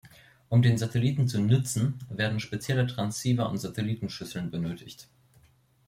Um 0.49 0.63
den 0.63 0.79
Satelliten 0.79 1.27
zu 1.27 1.39
nützen, 1.39 1.99
werden 2.09 2.39
spezielle 2.39 2.87
Transceiver 2.87 3.47
und 3.47 3.59
Satellitenschüsseln 3.59 4.49
benötigt. 4.49 5.07